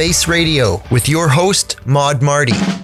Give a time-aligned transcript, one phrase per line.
[0.00, 2.79] Face Radio with your host, Mod Marty.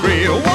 [0.00, 0.51] Real.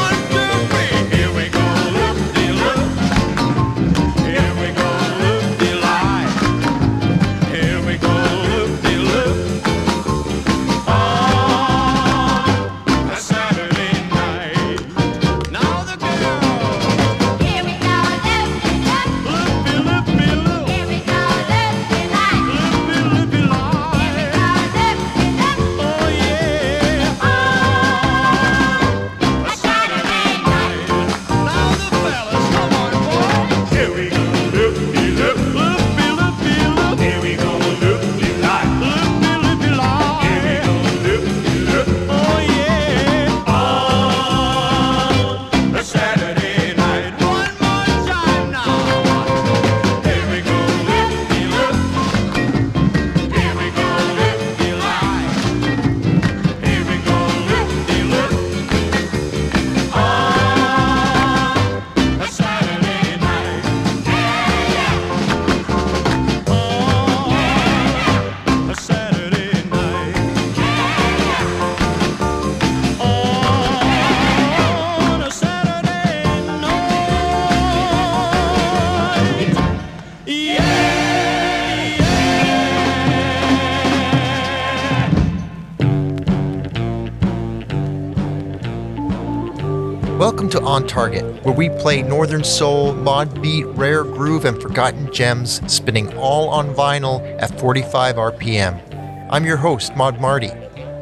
[90.68, 96.14] on Target, where we play Northern Soul, Mod Beat, Rare Groove, and Forgotten Gems, spinning
[96.18, 99.28] all on vinyl at 45 RPM.
[99.32, 100.52] I'm your host, Mod Marty.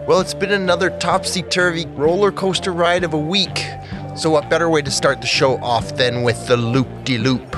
[0.07, 3.65] Well, it's been another topsy turvy roller coaster ride of a week,
[4.15, 7.54] so what better way to start the show off than with the loop de loop?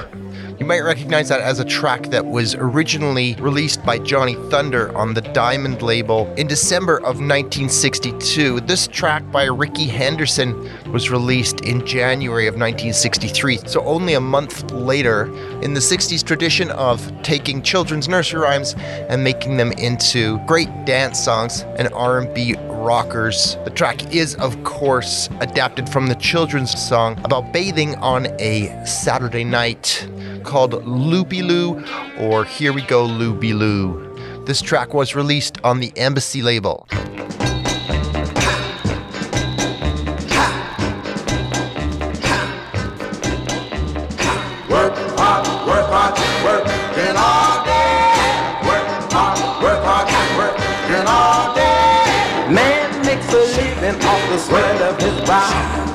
[0.68, 5.14] You might recognize that as a track that was originally released by Johnny Thunder on
[5.14, 8.60] the Diamond label in December of 1962.
[8.60, 14.70] This track by Rikki Henderson was released in January of 1963, so only a month
[14.72, 20.68] later, in the 60s tradition of taking children's nursery rhymes and making them into great
[20.84, 23.56] dance songs and R&B rockers.
[23.64, 29.46] The track is, of course, adapted from the children's song about bathing on a Saturday
[29.46, 30.06] night
[30.48, 31.84] called Loopy Loo
[32.18, 34.16] or Here We Go Loopy Loo.
[34.46, 36.88] This track was released on the Embassy label.
[52.50, 55.87] Man makes a living off the sweat of his brow.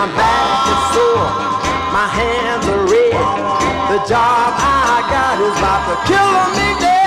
[0.00, 1.28] My back is sore,
[1.92, 3.12] my hands are red.
[3.92, 6.99] The job I got is about to kill me dead.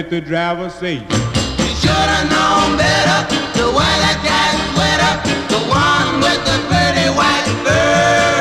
[0.00, 3.20] Heard the driver say, You should've known better
[3.58, 5.12] to wear that cat sweater,
[5.52, 8.39] the one with the pretty white fur.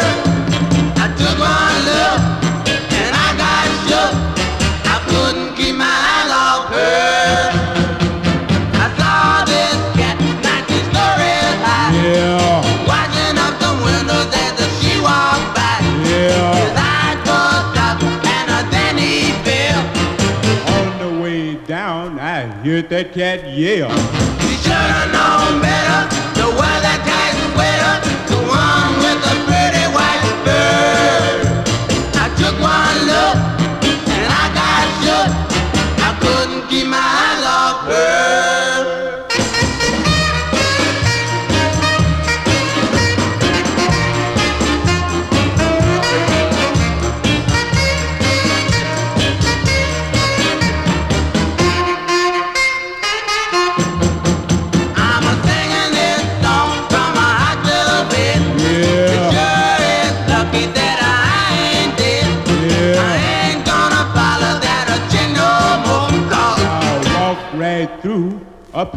[22.65, 25.18] Heard that cat yell.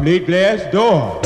[0.03, 1.21] Plate glass door.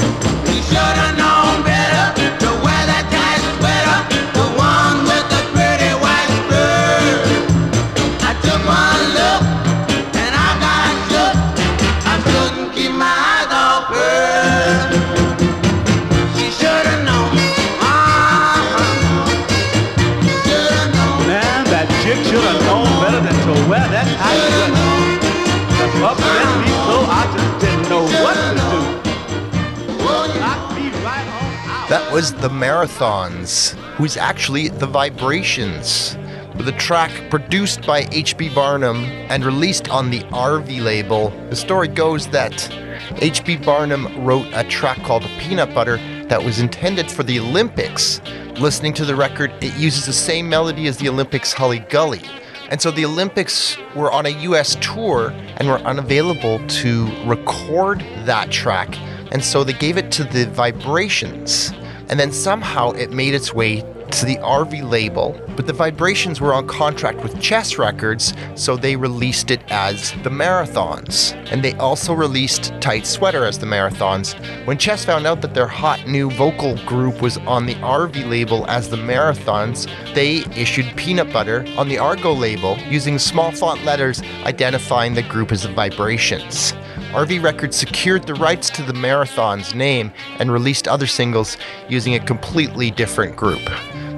[32.18, 36.18] Was The Marathons, who's actually The Vibrations,
[36.56, 38.56] with a track produced by H.B.
[38.56, 41.30] Barnum and released on the Arvee label.
[41.52, 42.74] The story goes that
[43.22, 43.58] H.B.
[43.58, 45.98] Barnum wrote a track called Peanut Butter
[46.28, 48.20] that was intended for the Olympics.
[48.60, 52.24] Listening to the record, it uses the same melody as the Olympics Hully Gully.
[52.72, 58.50] And so the Olympics were on a US tour and were unavailable to record that
[58.50, 58.98] track.
[59.32, 61.74] And so they gave it to the Vibrations.
[62.10, 65.40] And then somehow it made its way to the Arvee label.
[65.56, 70.30] But the Vibrations were on contract with Chess Records, so they released it as the
[70.30, 71.34] Marathons.
[71.52, 74.34] And they also released Tight Sweater as the Marathons.
[74.66, 78.66] When Chess found out that their hot new vocal group was on the Arvee label
[78.68, 84.22] as the Marathons, they issued Peanut Butter on the Argo label using small font letters
[84.46, 86.74] identifying the group as the Vibrations.
[87.14, 92.20] Arvee Records secured the rights to the Marathon's name and released other singles using a
[92.20, 93.62] completely different group.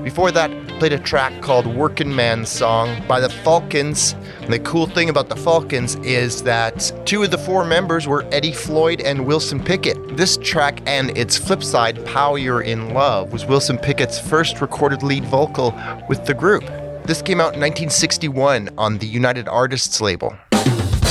[0.04, 4.16] Before that, played a track called Workin' Man's Song by the Falcons.
[4.42, 8.26] And the cool thing about the Falcons is that two of the four members were
[8.32, 10.18] Eddie Floyd and Wilson Pickett.
[10.18, 15.04] This track and its flip side, Pow You're in Love, was Wilson Pickett's first recorded
[15.04, 15.78] lead vocal
[16.10, 16.64] with the group.
[17.06, 20.36] This came out in 1961 on the United Artists label.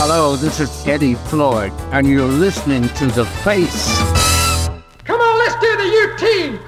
[0.01, 3.99] Hello, this is Eddie Floyd, and you're listening to The Face.
[5.03, 6.61] Come on, let's do the U team.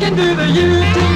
[0.00, 1.09] can do the U-turn.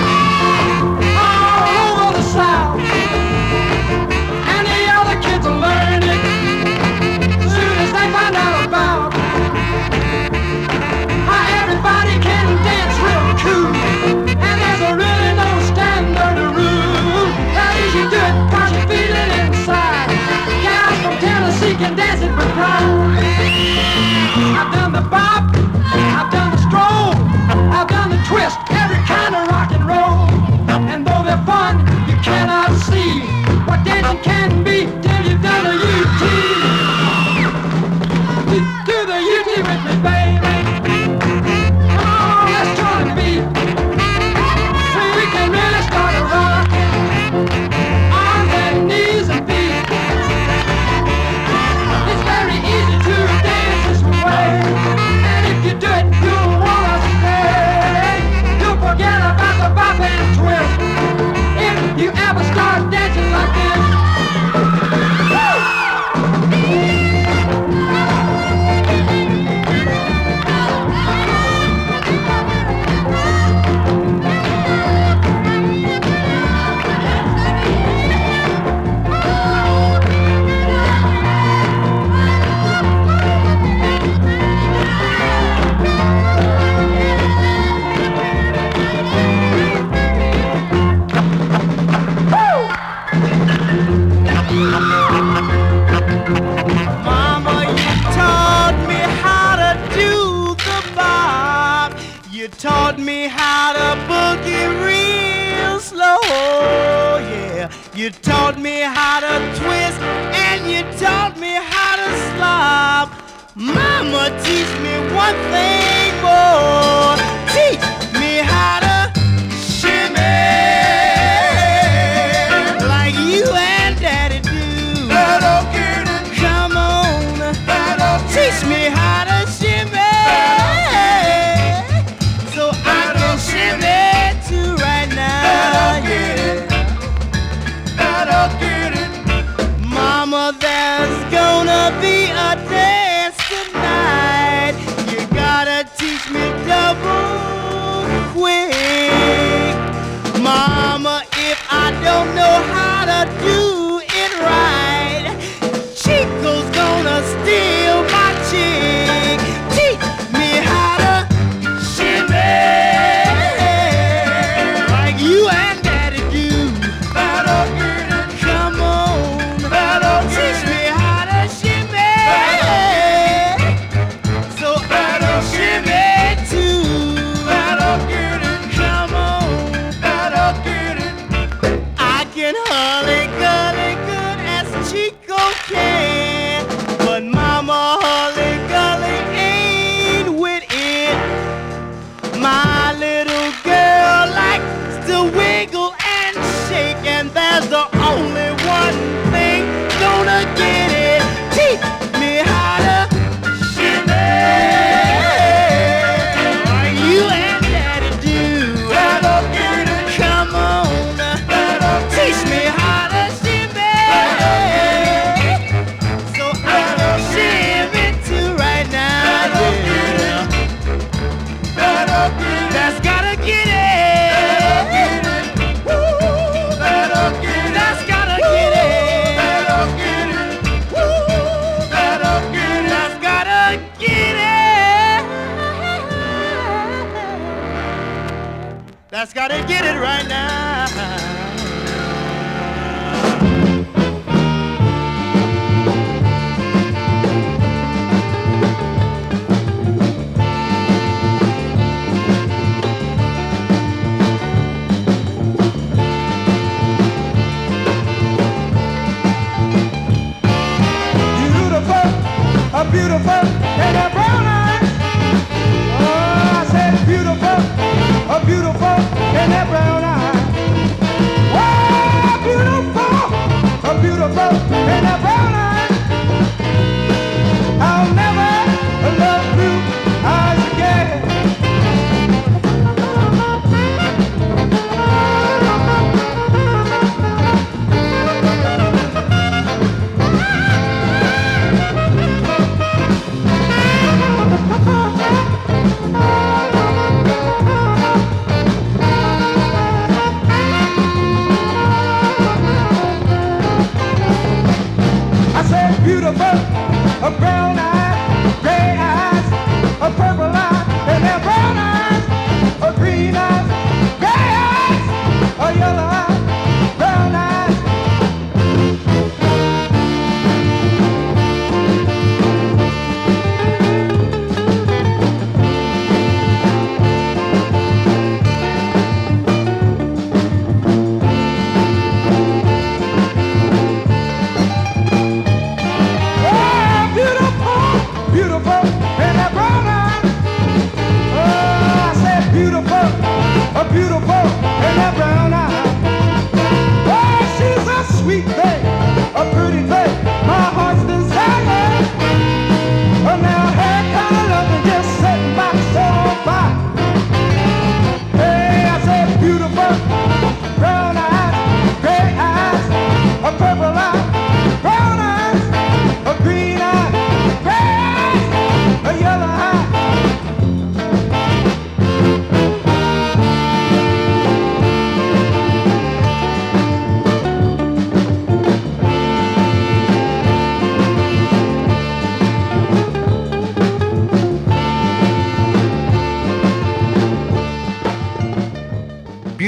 [115.24, 115.73] One thing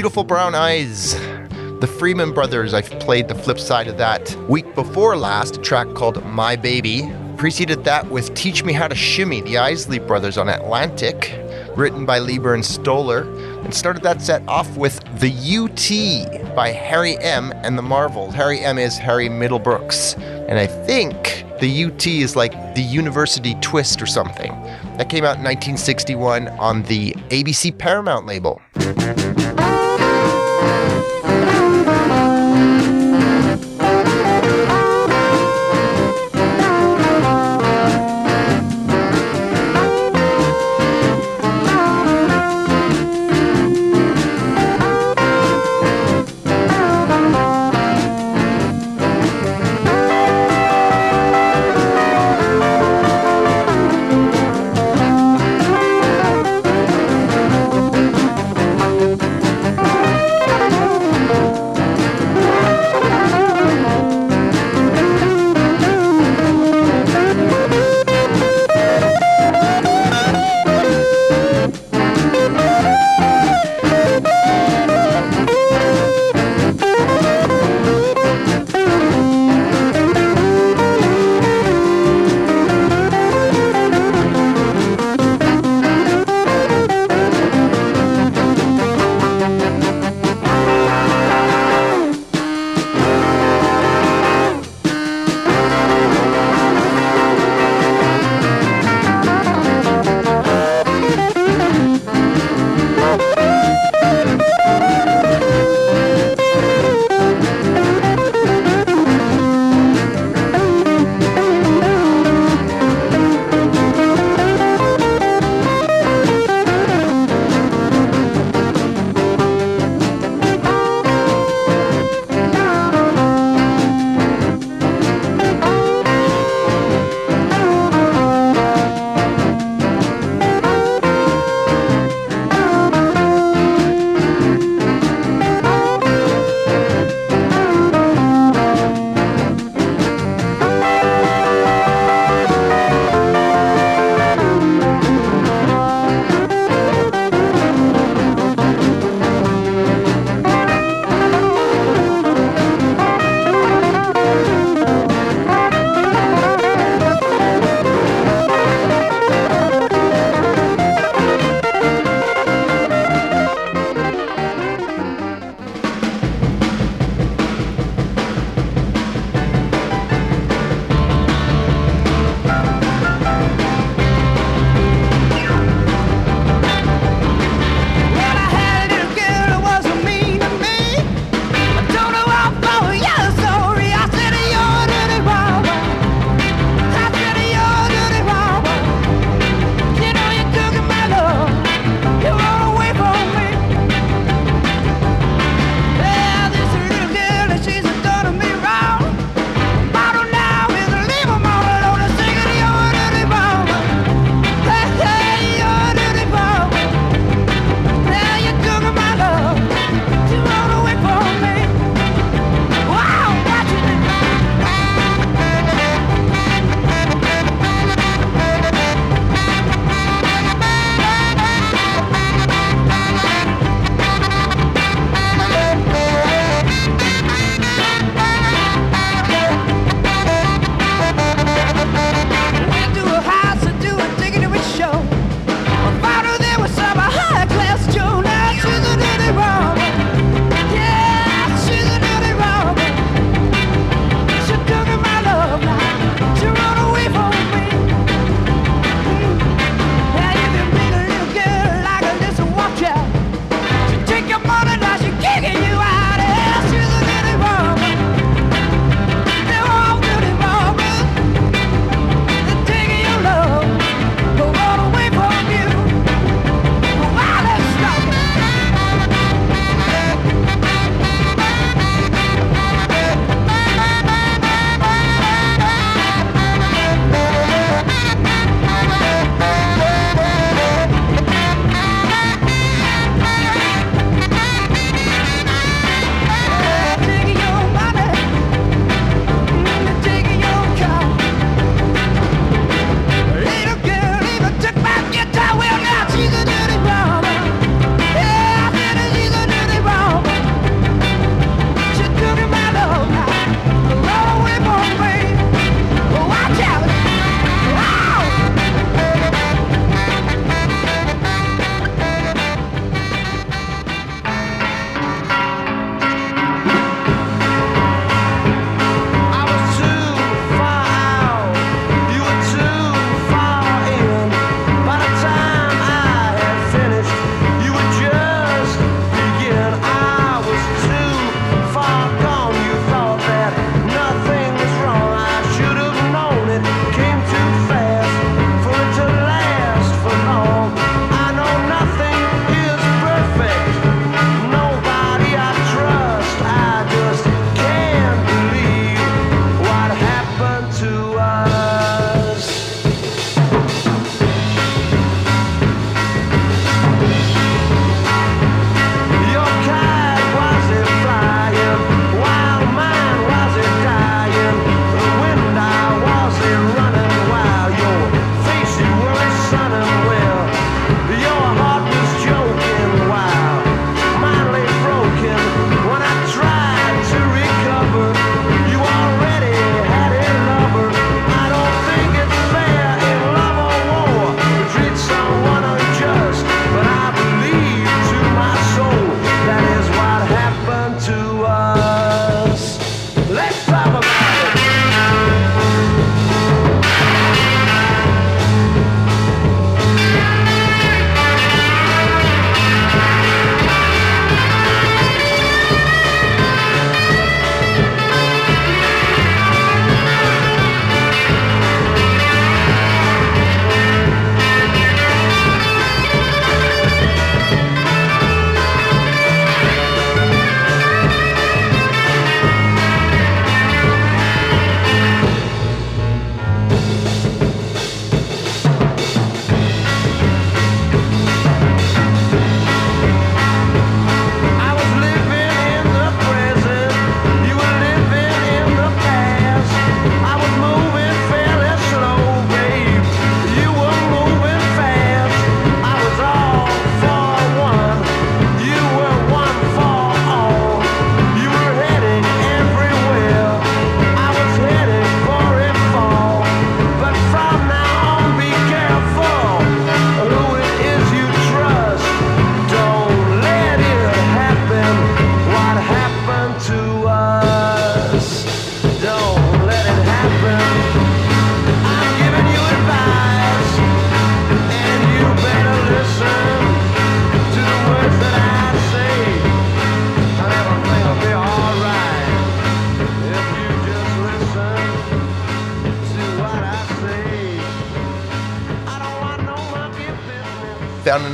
[0.07, 1.15] Beautiful Brown Eyes.
[1.81, 4.33] The Freeman Brothers, I've played the flip side of that.
[4.47, 7.11] Week before last, a track called My Baby.
[7.35, 11.37] Preceded that with Teach Me How to Shimmy, the Isley Brothers on Atlantic,
[11.75, 13.23] written by Leiber and Stoller.
[13.65, 17.51] And started that set off with The UT by Harry M.
[17.57, 18.33] and the Marvels.
[18.33, 18.77] Harry M.
[18.77, 20.17] is Harry Middlebrooks.
[20.47, 24.51] And I think the UT is like the University Twist or something.
[24.97, 28.61] That came out in 1961 on the ABC Paramount label.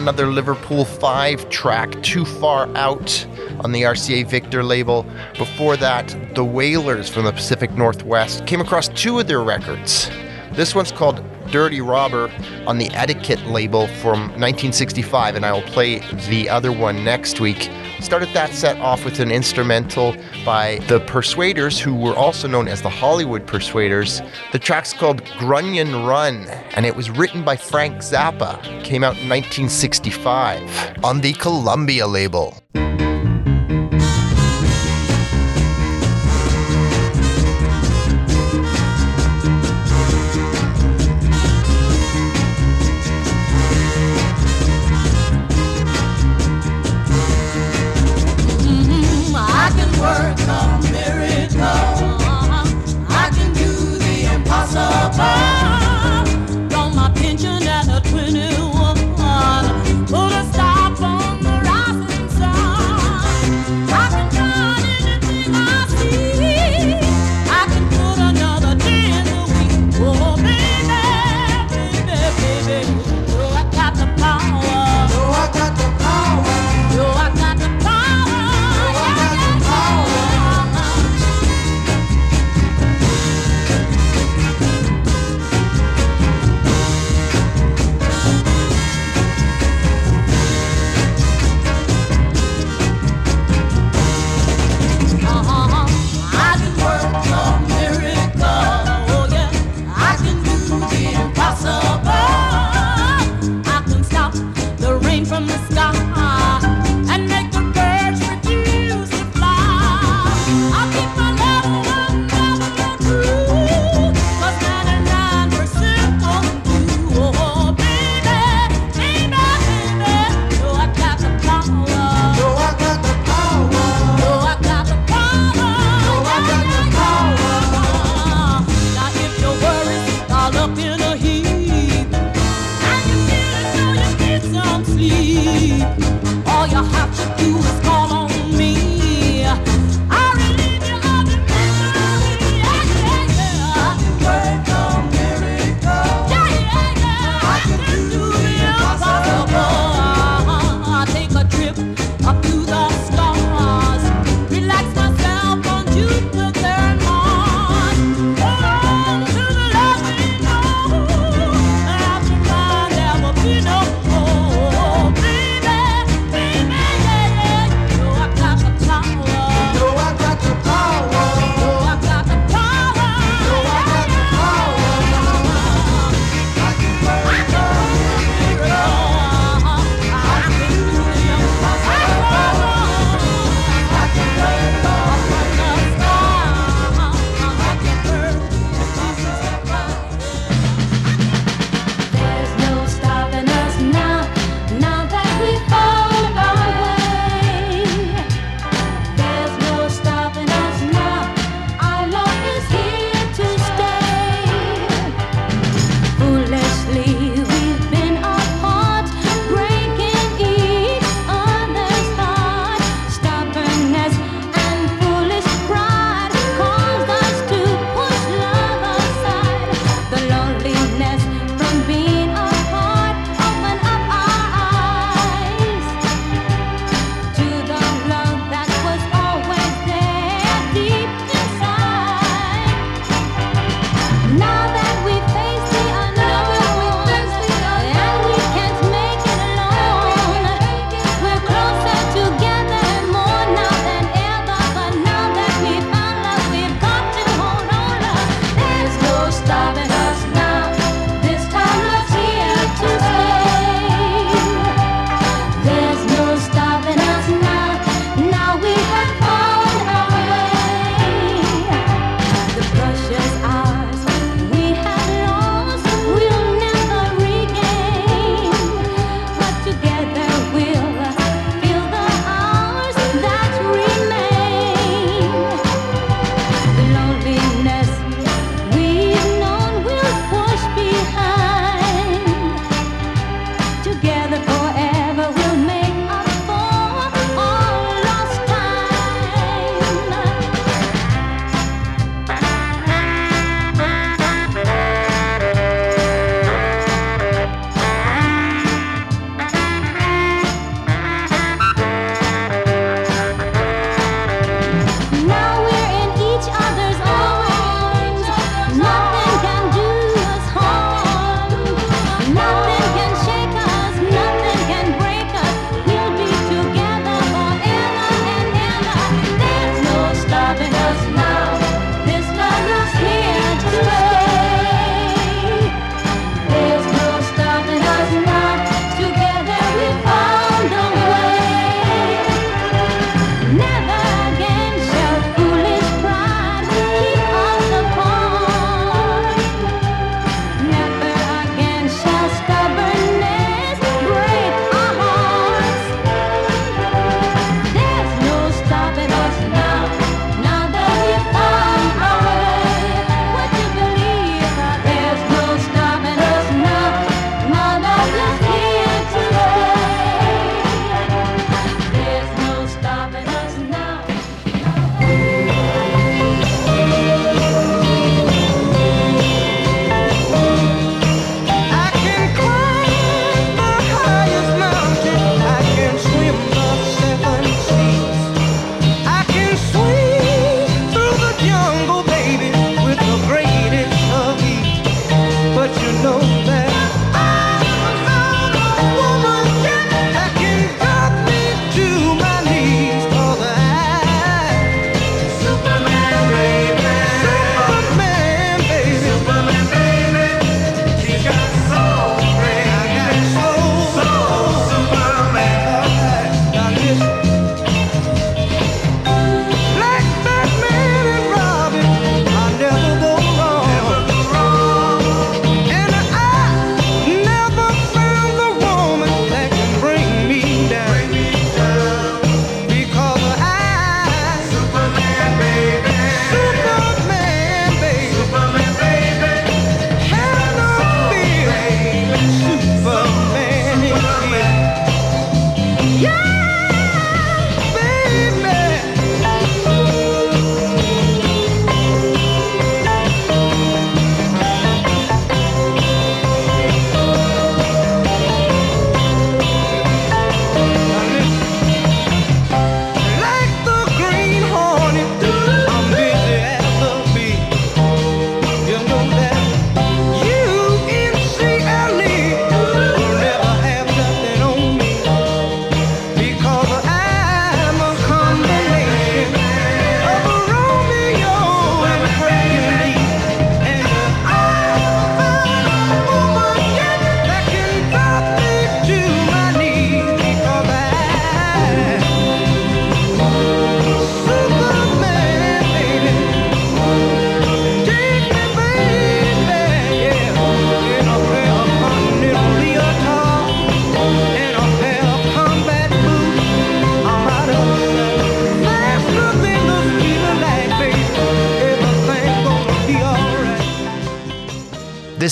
[0.04, 3.26] another Liverpool 5 track, Too Far Out,
[3.62, 5.06] on the RCA Victor label.
[5.38, 10.10] Before that, The Wailers from the Pacific Northwest came across two of their records.
[10.52, 12.30] This one's called Dirty Robber
[12.68, 17.70] on the Etiquette label from 1965, and I will play the other one next week.
[18.02, 22.82] Started that set off with an instrumental by the Persuaders, who were also known as
[22.82, 24.22] the Hollywood Persuaders.
[24.52, 28.58] The track's called Grunion Run and it was written by Frank Zappa.
[28.66, 32.63] It came out in 1965 on the Columbia label.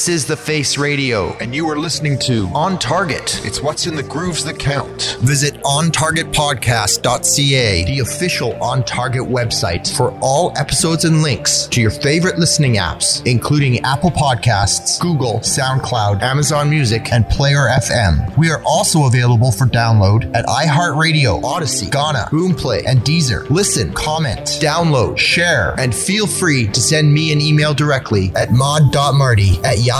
[0.01, 3.39] This is The Face Radio, and you are listening to On Target.
[3.45, 5.19] It's what's in the grooves that count.
[5.21, 12.39] Visit OnTargetPodcast.ca, the official On Target website for all episodes and links to your favorite
[12.39, 18.35] listening apps, including Apple Podcasts, Google, SoundCloud, Amazon Music, and Player FM.
[18.39, 23.47] We are also available for download at iHeartRadio, Audacy, Gaana, Boomplay, and Deezer.
[23.51, 29.59] Listen, comment, download, share, and feel free to send me an email directly at mod.marty
[29.63, 29.90] at yahoo.com.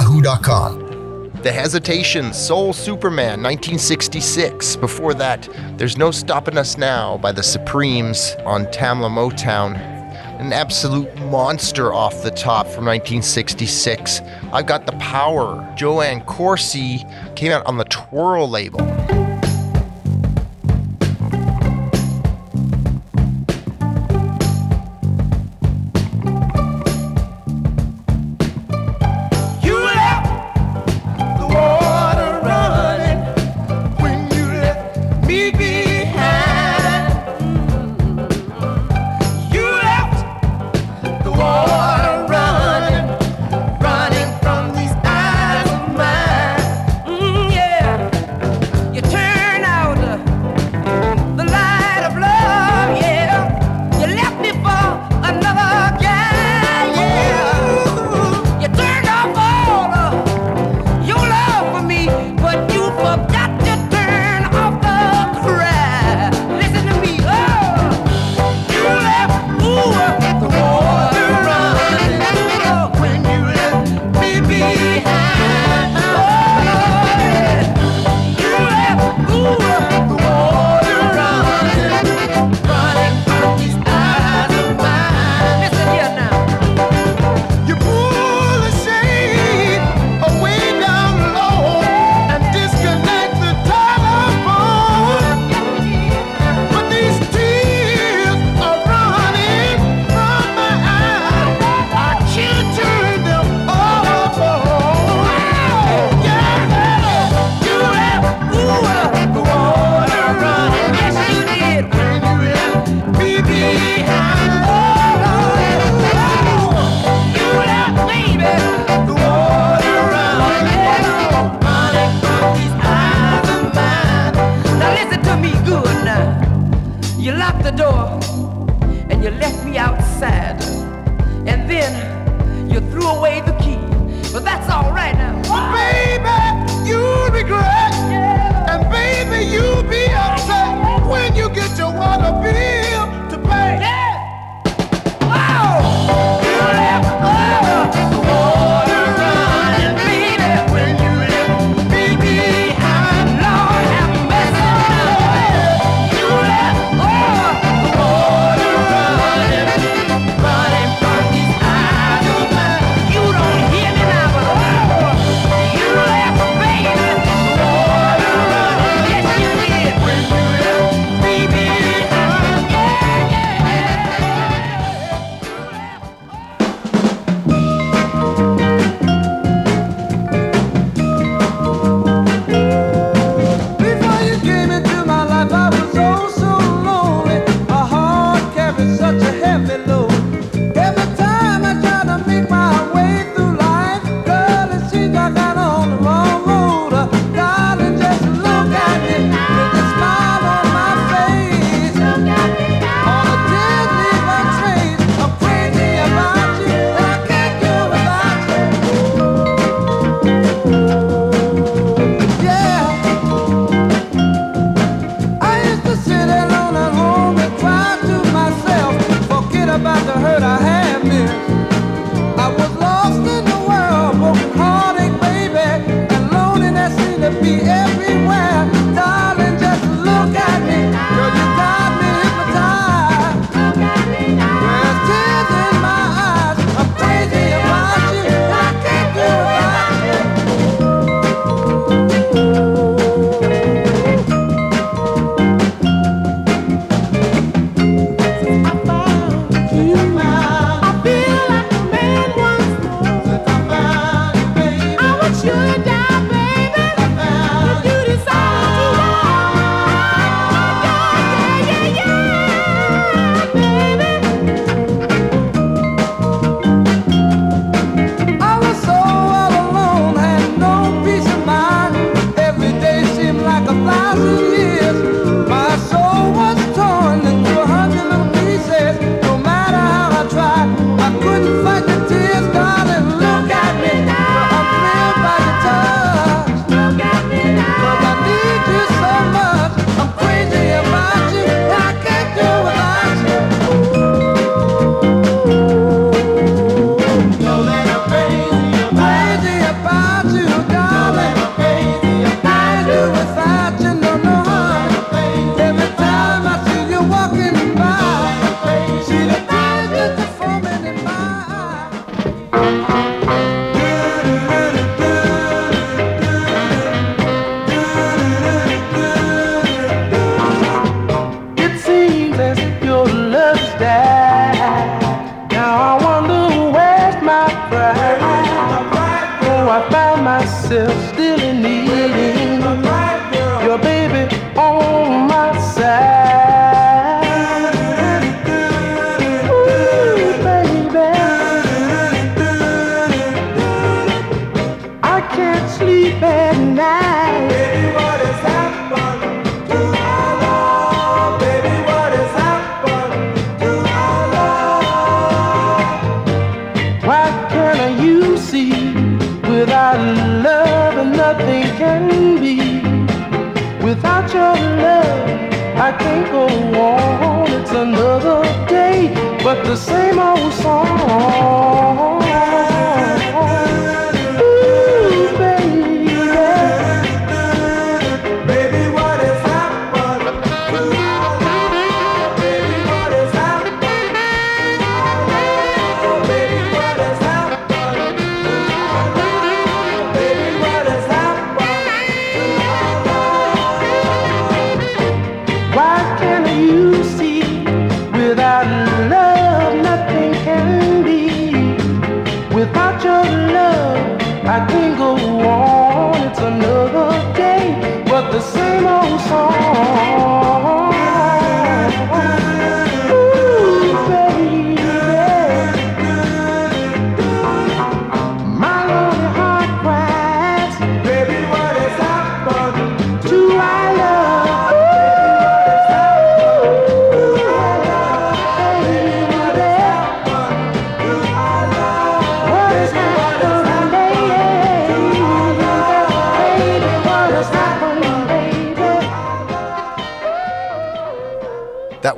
[1.44, 4.78] The Hesitation, Soul Superman, 1966.
[4.78, 9.76] Before that, There's No Stopping Us Now by the Supremes on Tamla Motown.
[10.40, 14.22] An absolute monster off the top from 1966.
[14.54, 15.58] I've Got the Power.
[15.78, 17.04] JoAnn Courcey
[17.36, 18.80] came out on the Twirl label.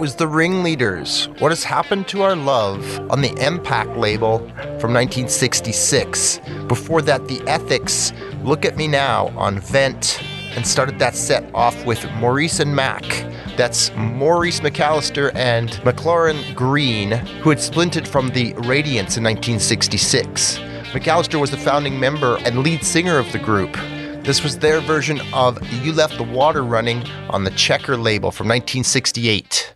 [0.04, 1.30] Was the Ringleaders.
[1.39, 4.39] What has happened to our love on the Impact label
[4.82, 6.41] from 1966.
[6.68, 8.12] Before that, the Ethics.
[8.43, 10.22] Look at me now on Vent,
[10.58, 13.01] and started that set off with Maurice and Mac.
[13.56, 20.58] That's Maurice McAllister and McLaurin Green, who had splinted from the Radiants in 1966.
[20.91, 23.78] McAllister was the founding member and lead singer of the group.
[24.24, 28.47] This was their version of You Left the Water Running on the Checker label from
[28.47, 29.76] 1968.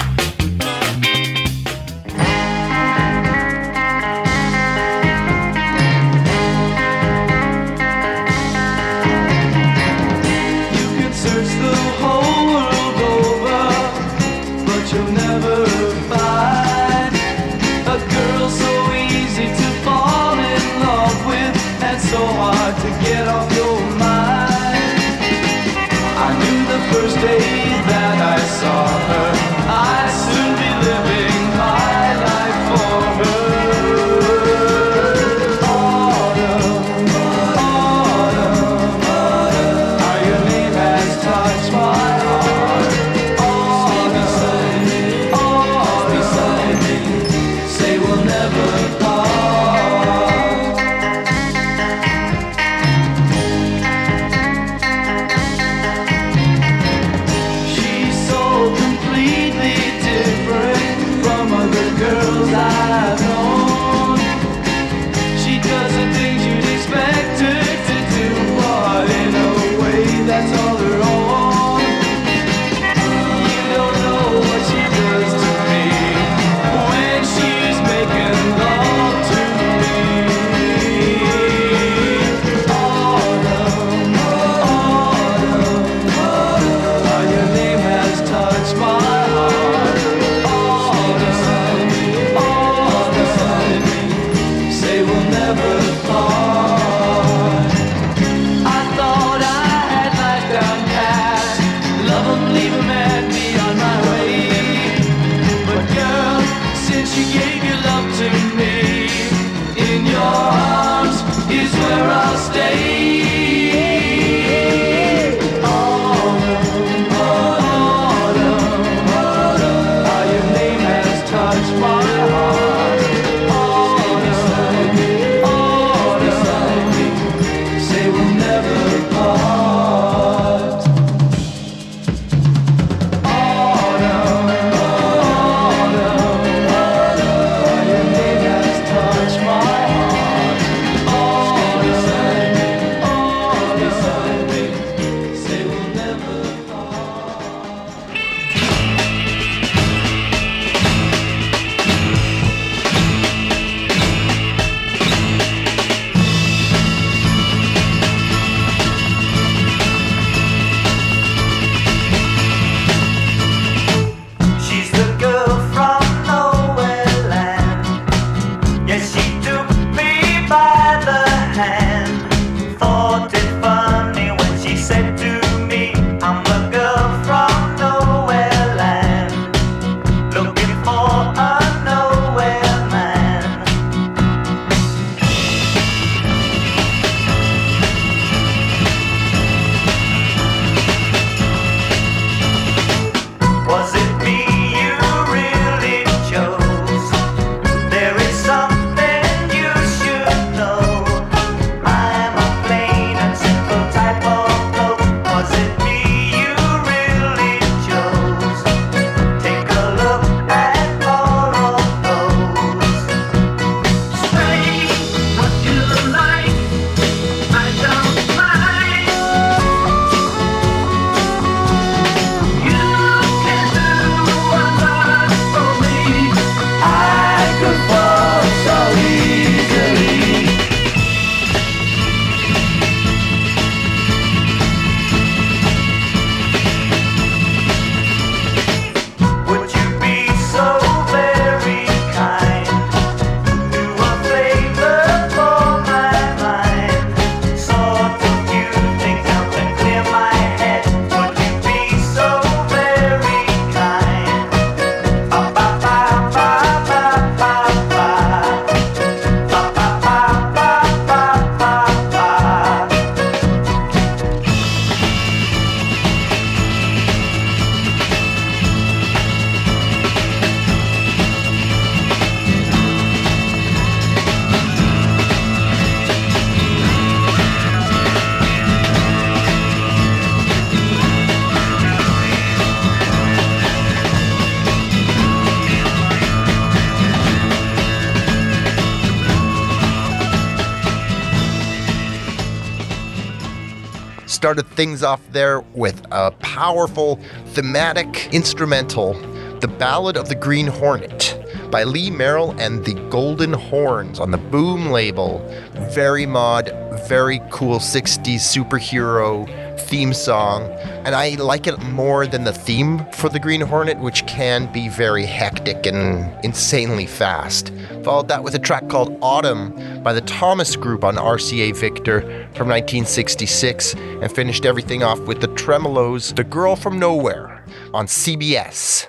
[294.81, 297.19] things off there with a powerful
[297.49, 299.13] thematic instrumental,
[299.59, 301.37] The Ballad of the Green Hornet
[301.69, 305.47] by Lee Merrill and the Golden Horns on the Boom label.
[305.91, 306.71] Very mod,
[307.07, 309.47] very cool 60s superhero
[309.81, 310.63] theme song.
[311.05, 314.89] And I like it more than the theme for the Green Hornet, which can be
[314.89, 317.71] very hectic and insanely fast.
[318.03, 322.67] Followed that with a track called Autumn by the Thomas Group on RCA Victor from
[322.67, 329.07] 1966 and finished everything off with the Tremeloes, The Girl from Nowhere on CBS.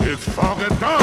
[0.00, 1.01] It's Foggy Dog!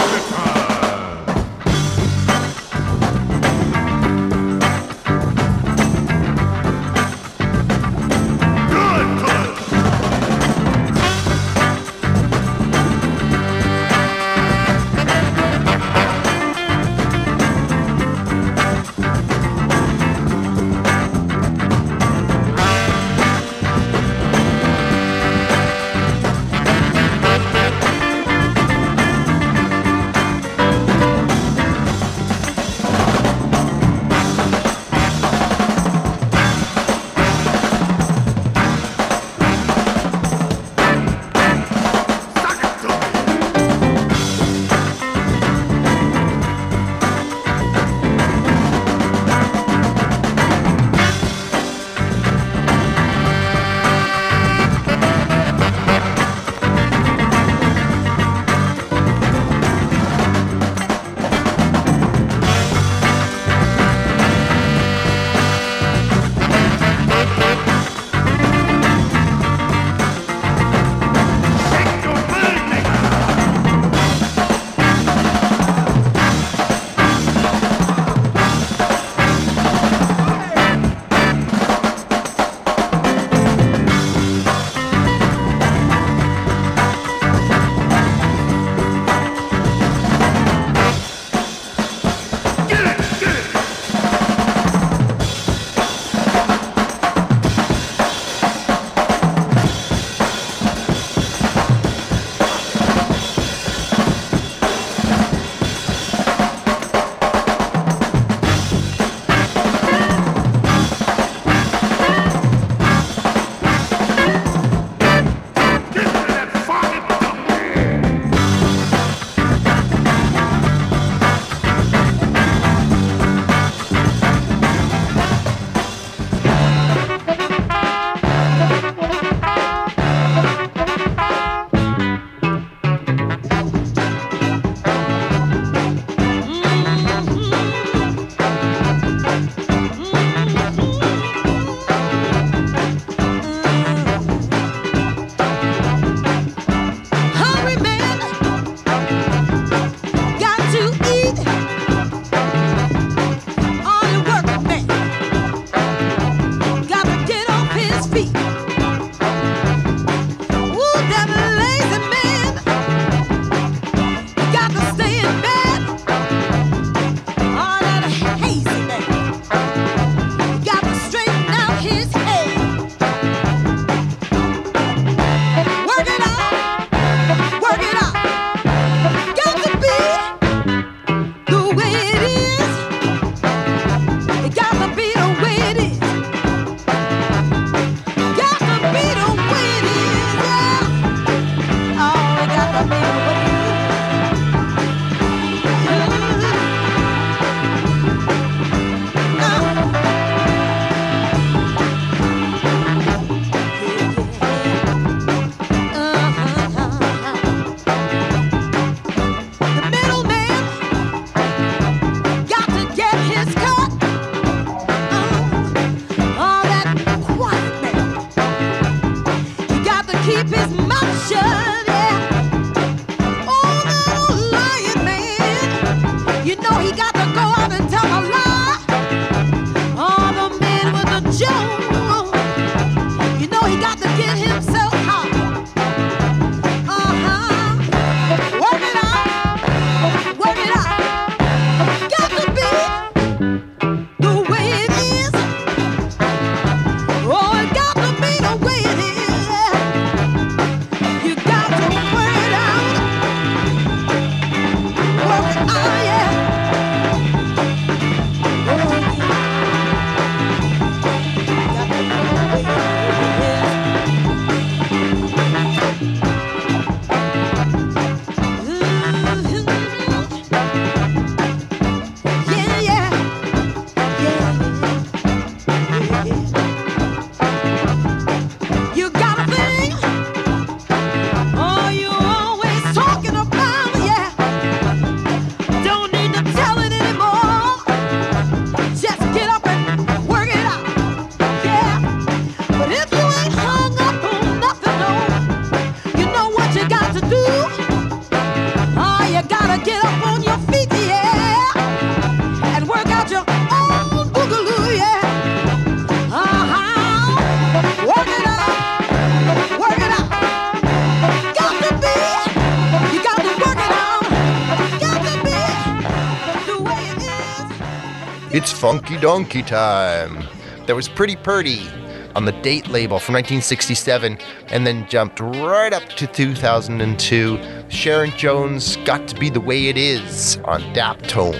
[318.89, 320.43] Funky Donkey time.
[320.87, 321.87] That was Pretty Purdie
[322.35, 327.59] on the Date label from 1967 and then jumped right up to 2002.
[327.89, 331.55] Sharon Jones got to be the way it is on Daptone.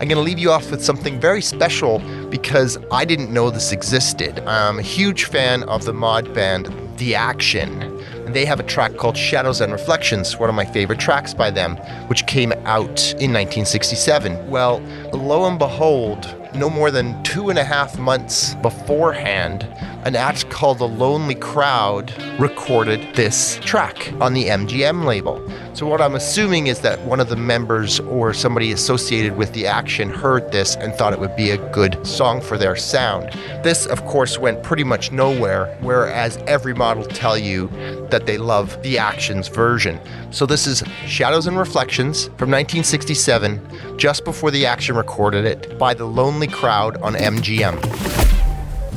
[0.00, 1.98] I'm going to leave you off with something very special
[2.30, 4.38] because I didn't know this existed.
[4.46, 7.97] I'm a huge fan of the mod band The Action,
[8.38, 11.76] they have a track called Shadows and Reflections, one of my favorite tracks by them,
[12.06, 14.48] which came out in 1967.
[14.48, 14.78] Well,
[15.12, 19.66] lo and behold, no more than two and a half months beforehand,
[20.08, 25.46] an act called The Lownly Crowde recorded this track on the MGM label.
[25.74, 29.66] So, what I'm assuming is that one of the members or somebody associated with the
[29.66, 33.28] action heard this and thought it would be a good song for their sound.
[33.62, 37.68] This, of course, went pretty much nowhere, whereas every model tell you
[38.08, 40.00] that they love the action's version.
[40.30, 45.92] So, this is Shadows and Reflections from 1967, just before the action recorded it, by
[45.92, 48.27] The Lownly Crowde on MGM.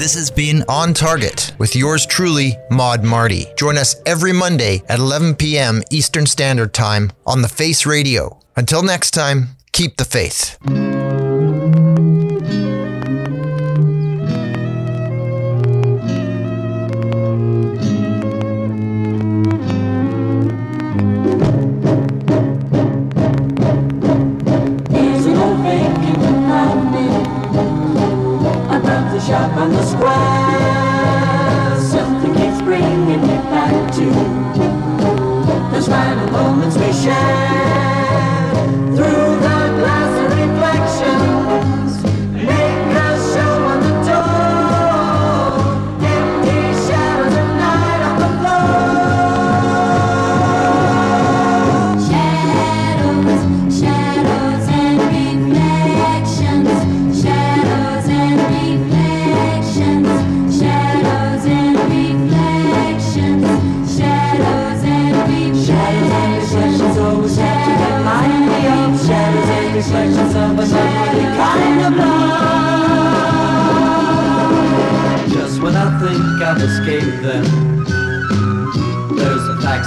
[0.02, 3.45] This has been On Target with yours truly, Mod Marty.
[3.56, 5.84] Join us every Monday at 11 p.m.
[5.91, 8.39] Eastern Standard Time on the Face Radio.
[8.56, 10.58] Until next time, keep the faith.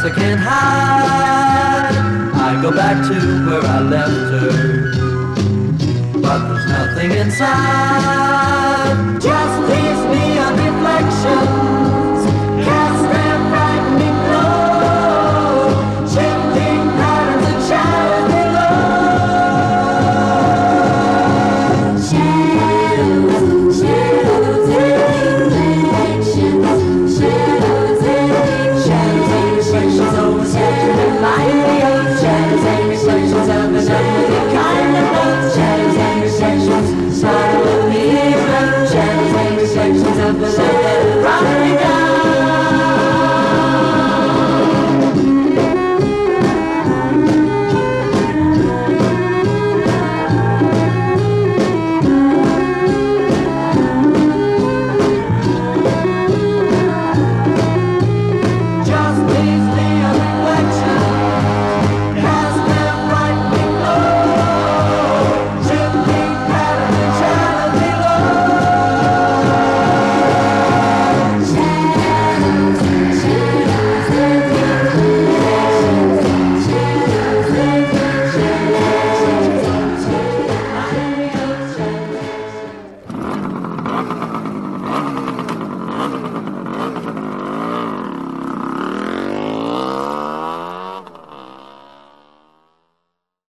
[0.04, 1.96] I can't hide.
[2.34, 3.14] I go back to
[3.46, 4.92] where I left her,
[6.20, 8.23] but there's nothing inside.